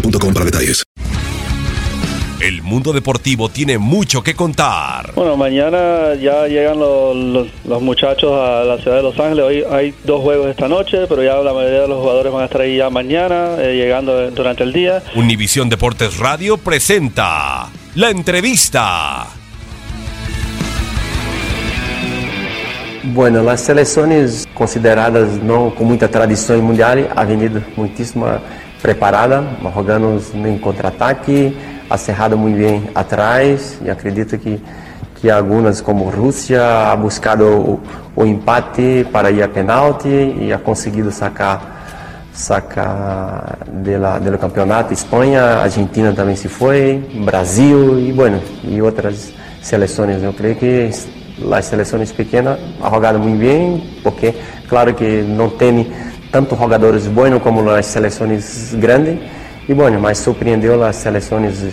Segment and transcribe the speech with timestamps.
[0.00, 0.82] boostmobile.com para detalles.
[2.38, 5.12] El mundo deportivo tiene mucho que contar.
[5.14, 9.44] Bueno, mañana ya llegan los, los- los muchachos a la ciudad de Los Ángeles.
[9.44, 12.44] Hoy hay dos juegos esta noche, pero ya la mayoría de los jugadores van a
[12.44, 15.02] estar ahí ya mañana, eh, llegando durante el día.
[15.16, 19.26] Univisión Deportes Radio presenta la entrevista.
[23.14, 28.26] Bueno, as seleções consideradas não com muita tradição em mundial, a Avenida muitíssimo
[28.86, 29.42] preparada,
[29.74, 31.56] jogando em contra-ataque,
[31.90, 34.62] acerrado muito bem atrás e acredito que
[35.16, 37.80] que algumas como Rússia ha buscado o,
[38.14, 41.74] o empate para ir a penalti e ha conseguido sacar
[42.32, 44.92] sacar dela, do campeonato.
[44.92, 49.32] Espanha, Argentina também se foi, Brasil e bueno e outras
[49.62, 50.22] seleções.
[50.22, 50.90] Eu creio que
[51.50, 54.34] as seleções pequenas ha jogado muito bem, porque
[54.68, 55.90] claro que não tem
[56.30, 59.18] tanto jogadores bons como as seleções grandes
[59.68, 61.64] e bueno, mas surpreendeu as seleções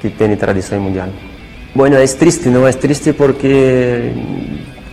[0.00, 1.08] que têm tradição mundial.
[1.74, 4.12] Bueno, é triste, não é triste porque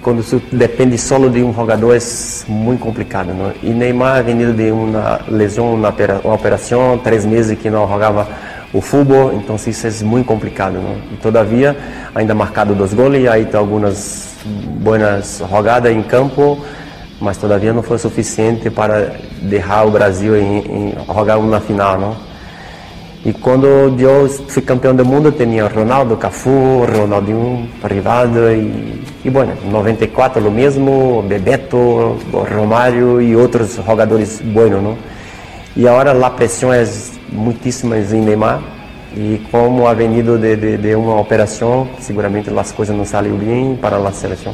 [0.01, 1.99] quando se depende só de um jogador é
[2.47, 3.51] muito complicado, não?
[3.63, 8.27] E Neymar vindo de uma lesão, uma, opera- uma operação, três meses que não jogava
[8.71, 10.97] o futebol, então isso é muito complicado, não?
[11.11, 11.75] E todavia
[12.13, 16.63] ainda marcado dois goles, aí tem algumas boas jogadas em campo,
[17.19, 22.15] mas todavia não foi suficiente para deixar o Brasil em, em jogar uma final, não?
[23.25, 29.57] E quando eu fui campeão do mundo, tinha Ronaldo, Cafu, Ronaldinho, Rivaldo e, e bueno,
[29.65, 34.95] 94 o mesmo, Bebeto, Romário e outros jogadores buenos, não?
[35.75, 36.87] E agora a pressão é
[37.31, 38.61] muitíssima em Neymar
[39.15, 43.75] e como ha venido de, de, de uma operação, seguramente as coisas não saíram bem
[43.75, 44.53] para a seleção.